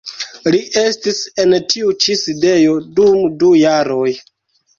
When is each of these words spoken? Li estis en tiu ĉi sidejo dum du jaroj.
Li 0.53 0.61
estis 0.81 1.19
en 1.43 1.53
tiu 1.73 1.93
ĉi 2.07 2.15
sidejo 2.23 2.75
dum 3.01 3.21
du 3.45 3.53
jaroj. 3.61 4.09